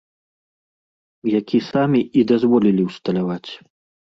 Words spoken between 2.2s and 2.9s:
і дазволілі